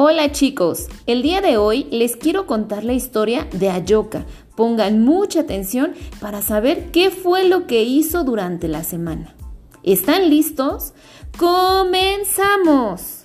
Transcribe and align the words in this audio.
Hola 0.00 0.30
chicos, 0.30 0.86
el 1.06 1.22
día 1.22 1.40
de 1.40 1.56
hoy 1.56 1.88
les 1.90 2.14
quiero 2.14 2.46
contar 2.46 2.84
la 2.84 2.92
historia 2.92 3.48
de 3.50 3.68
Ayoka. 3.68 4.26
Pongan 4.54 5.04
mucha 5.04 5.40
atención 5.40 5.92
para 6.20 6.40
saber 6.40 6.92
qué 6.92 7.10
fue 7.10 7.48
lo 7.48 7.66
que 7.66 7.82
hizo 7.82 8.22
durante 8.22 8.68
la 8.68 8.84
semana. 8.84 9.34
¿Están 9.82 10.30
listos? 10.30 10.94
¡Comenzamos! 11.36 13.24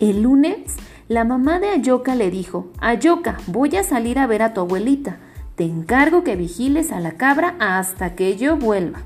El 0.00 0.22
lunes, 0.22 0.74
la 1.10 1.24
mamá 1.24 1.58
de 1.58 1.70
Ayoka 1.70 2.14
le 2.14 2.30
dijo, 2.30 2.70
Ayoka, 2.78 3.38
voy 3.48 3.74
a 3.74 3.82
salir 3.82 4.20
a 4.20 4.28
ver 4.28 4.42
a 4.42 4.54
tu 4.54 4.60
abuelita. 4.60 5.16
Te 5.56 5.64
encargo 5.64 6.22
que 6.22 6.36
vigiles 6.36 6.92
a 6.92 7.00
la 7.00 7.14
cabra 7.16 7.56
hasta 7.58 8.14
que 8.14 8.36
yo 8.36 8.56
vuelva. 8.56 9.00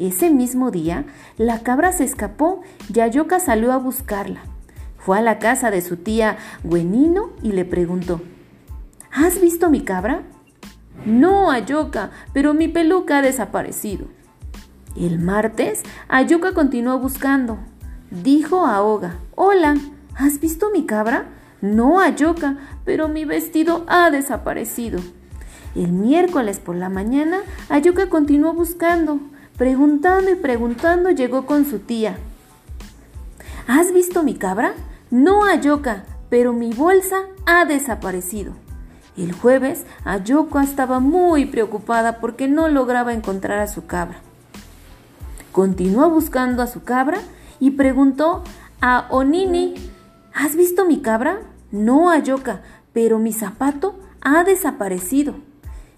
Ese 0.00 0.30
mismo 0.30 0.72
día, 0.72 1.04
la 1.36 1.60
cabra 1.60 1.92
se 1.92 2.02
escapó 2.02 2.62
y 2.92 2.98
Ayoka 2.98 3.38
salió 3.38 3.70
a 3.70 3.76
buscarla. 3.76 4.40
Fue 4.96 5.16
a 5.16 5.22
la 5.22 5.38
casa 5.38 5.70
de 5.70 5.80
su 5.80 5.96
tía 5.98 6.38
Gwenino 6.64 7.30
y 7.40 7.52
le 7.52 7.64
preguntó, 7.64 8.20
¿Has 9.12 9.40
visto 9.40 9.70
mi 9.70 9.82
cabra? 9.82 10.24
No, 11.06 11.52
Ayoka, 11.52 12.10
pero 12.32 12.52
mi 12.52 12.66
peluca 12.66 13.18
ha 13.18 13.22
desaparecido. 13.22 14.06
El 14.96 15.20
martes, 15.20 15.84
Ayoka 16.08 16.52
continuó 16.52 16.98
buscando. 16.98 17.58
Dijo 18.10 18.66
a 18.66 18.82
Oga, 18.82 19.20
Hola, 19.36 19.76
¿Has 20.18 20.40
visto 20.40 20.70
mi 20.72 20.84
cabra? 20.84 21.26
No, 21.60 22.00
Ayoka, 22.00 22.56
pero 22.84 23.06
mi 23.06 23.24
vestido 23.24 23.84
ha 23.86 24.10
desaparecido. 24.10 24.98
El 25.76 25.92
miércoles 25.92 26.58
por 26.58 26.74
la 26.74 26.88
mañana, 26.88 27.38
Ayoka 27.68 28.08
continuó 28.08 28.52
buscando. 28.52 29.20
Preguntando 29.56 30.32
y 30.32 30.34
preguntando 30.34 31.10
llegó 31.10 31.46
con 31.46 31.64
su 31.64 31.78
tía. 31.78 32.18
¿Has 33.68 33.92
visto 33.92 34.24
mi 34.24 34.34
cabra? 34.34 34.72
No, 35.12 35.44
Ayoka, 35.44 36.02
pero 36.30 36.52
mi 36.52 36.72
bolsa 36.72 37.18
ha 37.46 37.64
desaparecido. 37.64 38.54
El 39.16 39.30
jueves, 39.30 39.86
Ayoka 40.02 40.64
estaba 40.64 40.98
muy 40.98 41.46
preocupada 41.46 42.18
porque 42.18 42.48
no 42.48 42.66
lograba 42.66 43.12
encontrar 43.12 43.60
a 43.60 43.68
su 43.68 43.86
cabra. 43.86 44.18
Continuó 45.52 46.10
buscando 46.10 46.60
a 46.60 46.66
su 46.66 46.82
cabra 46.82 47.18
y 47.60 47.70
preguntó 47.70 48.42
a 48.80 49.06
Onini 49.10 49.74
¿Has 50.38 50.54
visto 50.54 50.86
mi 50.86 51.00
cabra? 51.00 51.40
No, 51.72 52.10
Ayoka, 52.10 52.62
pero 52.92 53.18
mi 53.18 53.32
zapato 53.32 53.98
ha 54.20 54.44
desaparecido. 54.44 55.34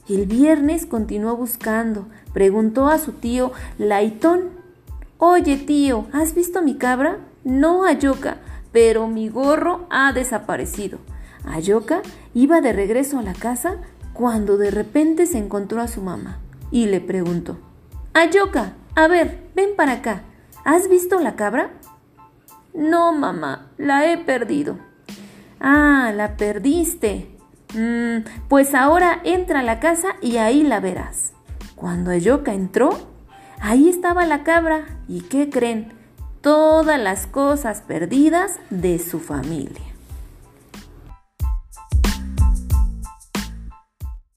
El 0.09 0.25
viernes 0.25 0.87
continuó 0.87 1.37
buscando. 1.37 2.07
Preguntó 2.33 2.89
a 2.89 2.97
su 2.97 3.13
tío 3.13 3.53
Laitón. 3.77 4.49
Oye, 5.19 5.59
tío, 5.59 6.07
¿has 6.15 6.35
visto 6.35 6.63
mi 6.63 6.77
cabra? 6.77 7.19
No, 7.45 7.85
Ayoka, 7.85 8.39
pero 8.73 9.09
mi 9.09 9.29
gorro 9.29 9.87
ha 9.91 10.15
desaparecido. 10.15 11.01
Ayoka 11.45 12.01
iba 12.33 12.63
de 12.63 12.73
regreso 12.73 13.19
a 13.19 13.23
la 13.23 13.35
casa 13.35 13.77
cuando 14.15 14.57
de 14.57 14.71
repente 14.71 15.27
se 15.27 15.37
encontró 15.37 15.83
a 15.83 15.89
su 15.89 16.01
mamá 16.01 16.39
y 16.71 16.87
le 16.87 17.03
preguntó. 17.03 17.59
Ayoka, 18.15 18.73
a 18.95 19.07
ver, 19.07 19.51
ven 19.55 19.77
para 19.77 19.93
acá. 19.93 20.23
¿Has 20.65 20.89
visto 20.89 21.21
la 21.21 21.37
cabra? 21.37 21.73
No, 22.75 23.13
mamá, 23.13 23.71
la 23.79 24.11
he 24.11 24.19
perdido. 24.19 24.79
Ah, 25.61 26.13
la 26.15 26.37
perdiste. 26.37 27.37
Mm, 27.75 28.25
pues 28.49 28.75
ahora 28.75 29.21
entra 29.25 29.61
a 29.61 29.63
la 29.63 29.81
casa 29.81 30.17
y 30.21 30.39
ahí 30.39 30.63
la 30.63 30.81
verás. 30.81 31.33
Cuando 31.75 32.11
Ayoka 32.11 32.53
entró, 32.53 32.91
ahí 33.61 33.89
estaba 33.89 34.27
la 34.27 34.43
cabra. 34.43 34.87
¿Y 35.09 35.23
qué 35.23 35.51
creen? 35.51 35.93
Todas 36.41 36.99
las 36.99 37.27
cosas 37.27 37.83
perdidas 37.83 38.59
de 38.71 38.99
su 38.99 39.21
familia. 39.21 39.90